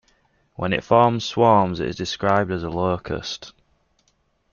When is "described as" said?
1.95-2.63